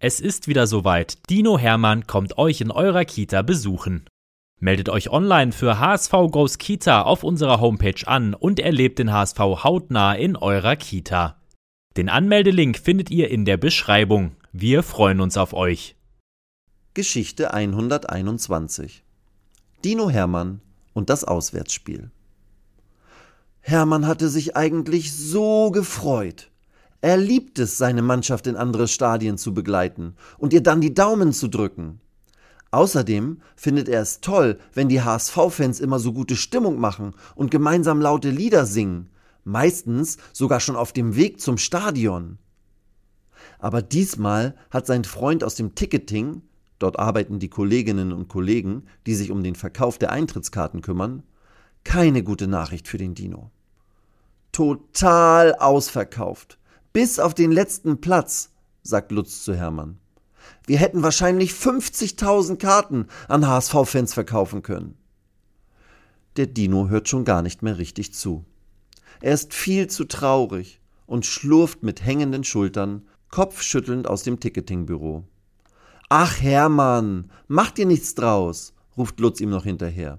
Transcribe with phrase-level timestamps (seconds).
[0.00, 1.28] Es ist wieder soweit.
[1.28, 4.04] Dino Hermann kommt euch in eurer Kita besuchen.
[4.60, 9.38] Meldet euch online für HSV Goes Kita auf unserer Homepage an und erlebt den HSV
[9.38, 11.40] hautnah in eurer Kita.
[11.96, 14.36] Den Anmeldelink findet ihr in der Beschreibung.
[14.52, 15.96] Wir freuen uns auf euch.
[16.94, 19.02] Geschichte 121
[19.84, 20.60] Dino Hermann
[20.92, 22.12] und das Auswärtsspiel.
[23.60, 26.50] Hermann hatte sich eigentlich so gefreut.
[27.00, 31.32] Er liebt es, seine Mannschaft in andere Stadien zu begleiten und ihr dann die Daumen
[31.32, 32.00] zu drücken.
[32.70, 38.00] Außerdem findet er es toll, wenn die HSV-Fans immer so gute Stimmung machen und gemeinsam
[38.00, 39.08] laute Lieder singen,
[39.44, 42.38] meistens sogar schon auf dem Weg zum Stadion.
[43.58, 46.42] Aber diesmal hat sein Freund aus dem Ticketing,
[46.78, 51.22] dort arbeiten die Kolleginnen und Kollegen, die sich um den Verkauf der Eintrittskarten kümmern,
[51.84, 53.50] keine gute Nachricht für den Dino.
[54.52, 56.58] Total ausverkauft.
[56.98, 58.50] Bis auf den letzten Platz,
[58.82, 60.00] sagt Lutz zu Hermann.
[60.66, 64.98] Wir hätten wahrscheinlich 50.000 Karten an HSV-Fans verkaufen können.
[66.36, 68.44] Der Dino hört schon gar nicht mehr richtig zu.
[69.20, 75.22] Er ist viel zu traurig und schlurft mit hängenden Schultern, kopfschüttelnd aus dem Ticketingbüro.
[76.08, 80.18] Ach Hermann, mach dir nichts draus, ruft Lutz ihm noch hinterher.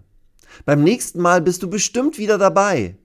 [0.63, 2.95] Beim nächsten Mal bist du bestimmt wieder dabei.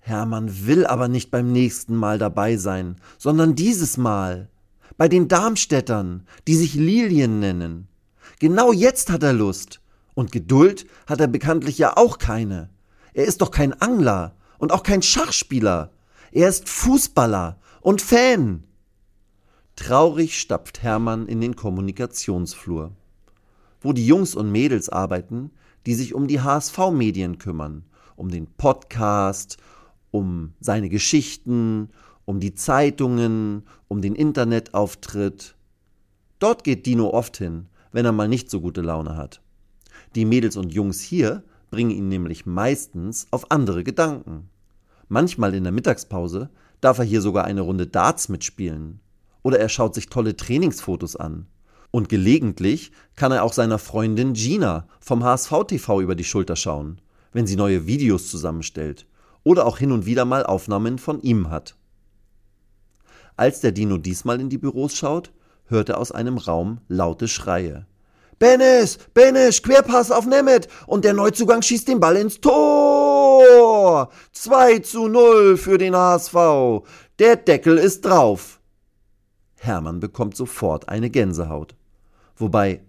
[0.00, 4.48] Hermann will aber nicht beim nächsten Mal dabei sein, sondern dieses Mal
[4.96, 7.88] bei den Darmstädtern, die sich Lilien nennen.
[8.40, 9.80] Genau jetzt hat er Lust.
[10.14, 12.70] Und Geduld hat er bekanntlich ja auch keine.
[13.14, 15.92] Er ist doch kein Angler und auch kein Schachspieler.
[16.32, 18.64] Er ist Fußballer und Fan.
[19.76, 22.90] Traurig stapft Hermann in den Kommunikationsflur,
[23.80, 25.52] wo die Jungs und Mädels arbeiten,
[25.86, 27.84] die sich um die HSV-Medien kümmern,
[28.16, 29.56] um den Podcast,
[30.10, 31.90] um seine Geschichten,
[32.24, 35.56] um die Zeitungen, um den Internetauftritt.
[36.38, 39.40] Dort geht Dino oft hin, wenn er mal nicht so gute Laune hat.
[40.14, 44.48] Die Mädels und Jungs hier bringen ihn nämlich meistens auf andere Gedanken.
[45.08, 49.00] Manchmal in der Mittagspause darf er hier sogar eine Runde Darts mitspielen.
[49.42, 51.46] Oder er schaut sich tolle Trainingsfotos an.
[51.90, 57.00] Und gelegentlich kann er auch seiner Freundin Gina vom HSV TV über die Schulter schauen,
[57.32, 59.06] wenn sie neue Videos zusammenstellt
[59.48, 61.74] oder auch hin und wieder mal Aufnahmen von ihm hat.
[63.34, 65.32] Als der Dino diesmal in die Büros schaut,
[65.68, 67.86] hört er aus einem Raum laute Schreie.
[68.38, 74.10] Benes, Benes, Querpass auf Nemeth und der Neuzugang schießt den Ball ins Tor.
[74.32, 76.84] 2 zu 0 für den HSV.
[77.18, 78.60] Der Deckel ist drauf.
[79.56, 81.74] Hermann bekommt sofort eine Gänsehaut.
[82.36, 82.82] Wobei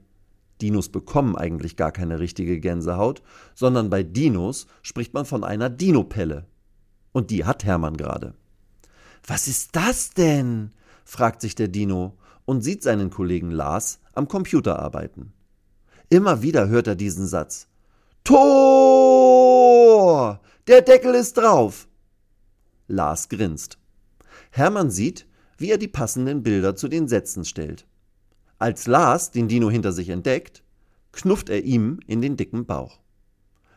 [0.61, 3.21] Dinos bekommen eigentlich gar keine richtige Gänsehaut,
[3.55, 6.45] sondern bei Dinos spricht man von einer Dinopelle.
[7.11, 8.35] Und die hat Hermann gerade.
[9.25, 10.71] Was ist das denn?
[11.05, 15.33] fragt sich der Dino und sieht seinen Kollegen Lars am Computer arbeiten.
[16.09, 17.67] Immer wieder hört er diesen Satz.
[18.23, 19.59] Tor!
[20.67, 21.87] Der Deckel ist drauf!
[22.87, 23.77] Lars grinst.
[24.51, 25.27] Hermann sieht,
[25.57, 27.85] wie er die passenden Bilder zu den Sätzen stellt.
[28.59, 30.63] Als Lars den Dino hinter sich entdeckt,
[31.13, 32.99] knufft er ihm in den dicken Bauch.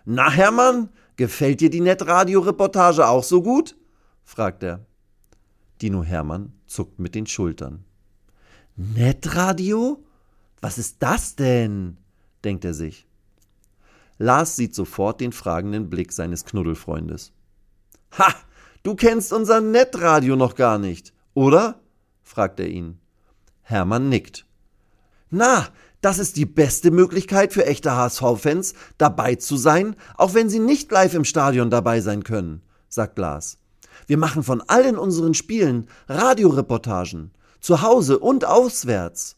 [0.05, 3.77] Na, Hermann, gefällt dir die Netradio-Reportage auch so gut?
[4.25, 4.85] fragt er.
[5.81, 7.85] Dino Hermann zuckt mit den Schultern.
[8.75, 10.05] Netradio?
[10.61, 11.99] Was ist das denn?
[12.43, 13.07] denkt er sich.
[14.19, 17.33] Lars sieht sofort den fragenden Blick seines Knuddelfreundes.
[18.19, 18.35] Ha!
[18.83, 21.81] Du kennst unser Netradio noch gar nicht, oder?
[22.23, 22.99] fragt er ihn.
[23.63, 24.45] Hermann nickt.
[25.35, 25.67] Na,
[26.03, 30.93] das ist die beste Möglichkeit für echte HSV-Fans, dabei zu sein, auch wenn sie nicht
[30.93, 33.57] live im Stadion dabei sein können, sagt Lars.
[34.07, 37.31] Wir machen von allen unseren Spielen Radioreportagen,
[37.61, 39.37] zu Hause und auswärts.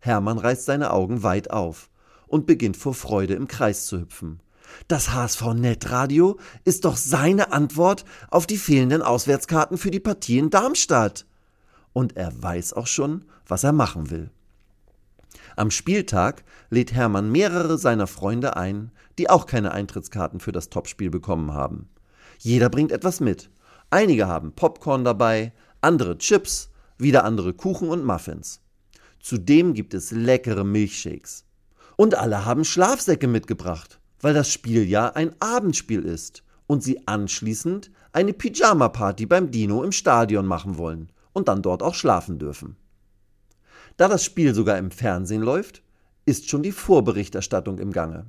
[0.00, 1.88] Hermann reißt seine Augen weit auf
[2.26, 4.42] und beginnt vor Freude im Kreis zu hüpfen.
[4.86, 10.50] Das HSV Netradio ist doch seine Antwort auf die fehlenden Auswärtskarten für die Partie in
[10.50, 11.24] Darmstadt.
[11.94, 14.30] Und er weiß auch schon, was er machen will.
[15.60, 21.10] Am Spieltag lädt Hermann mehrere seiner Freunde ein, die auch keine Eintrittskarten für das Topspiel
[21.10, 21.90] bekommen haben.
[22.38, 23.50] Jeder bringt etwas mit.
[23.90, 25.52] Einige haben Popcorn dabei,
[25.82, 28.62] andere Chips, wieder andere Kuchen und Muffins.
[29.20, 31.44] Zudem gibt es leckere Milchshakes.
[31.96, 37.90] Und alle haben Schlafsäcke mitgebracht, weil das Spiel ja ein Abendspiel ist und sie anschließend
[38.14, 42.76] eine Pyjama-Party beim Dino im Stadion machen wollen und dann dort auch schlafen dürfen.
[43.96, 45.82] Da das Spiel sogar im Fernsehen läuft,
[46.26, 48.26] ist schon die Vorberichterstattung im Gange.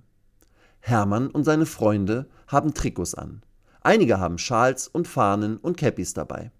[0.79, 3.43] Hermann und seine Freunde haben Trikots an.
[3.81, 6.51] Einige haben Schals und Fahnen und Käppis dabei.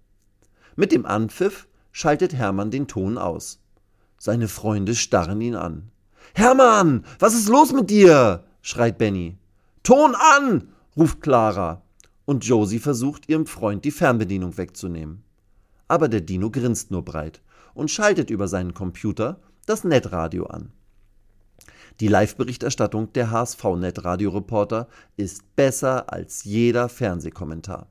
[0.76, 3.60] Mit dem Anpfiff schaltet Hermann den Ton aus.
[4.18, 5.90] Seine Freunde starren ihn an.
[6.34, 8.44] Hermann, was ist los mit dir?
[8.62, 9.36] schreit Benny.
[9.82, 10.68] Ton an!
[10.96, 11.82] ruft Clara.
[12.24, 15.24] Und Josie versucht, ihrem Freund die Fernbedienung wegzunehmen.
[15.88, 17.42] Aber der Dino grinst nur breit
[17.74, 20.72] und schaltet über seinen Computer das Netradio an.
[22.00, 27.86] Die Live-Berichterstattung der HSV-Net-Radio-Reporter ist besser als jeder Fernsehkommentar.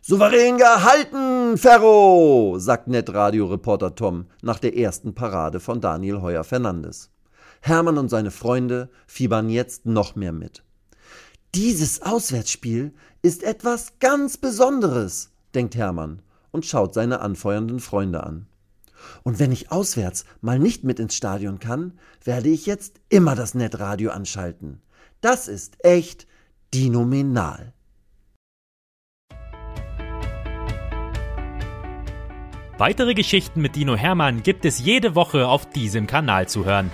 [0.00, 7.10] Souverän gehalten, Ferro, sagt Netradio-Reporter Tom nach der ersten Parade von Daniel Heuer Fernandes.
[7.60, 10.62] Hermann und seine Freunde fiebern jetzt noch mehr mit.
[11.54, 12.92] Dieses Auswärtsspiel
[13.22, 16.20] ist etwas ganz Besonderes, denkt Hermann
[16.50, 18.46] und schaut seine anfeuernden Freunde an.
[19.22, 23.54] Und wenn ich auswärts mal nicht mit ins Stadion kann, werde ich jetzt immer das
[23.54, 24.82] Netradio anschalten.
[25.20, 26.26] Das ist echt
[26.72, 27.72] dinominal.
[32.76, 36.90] Weitere Geschichten mit Dino Hermann gibt es jede Woche auf diesem Kanal zu hören.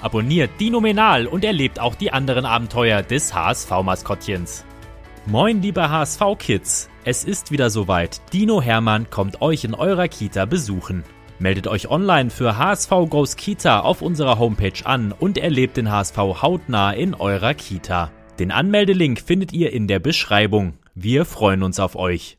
[0.00, 4.64] Abonniert Dinominal und erlebt auch die anderen Abenteuer des HSV-Maskottchens.
[5.26, 6.88] Moin, liebe HSV-Kids!
[7.04, 8.20] Es ist wieder soweit.
[8.32, 11.02] Dino Hermann kommt euch in eurer Kita besuchen.
[11.38, 16.16] Meldet euch online für HSV Goes Kita auf unserer Homepage an und erlebt den HSV
[16.16, 18.10] hautnah in eurer Kita.
[18.38, 20.74] Den Anmeldelink findet ihr in der Beschreibung.
[20.94, 22.38] Wir freuen uns auf euch.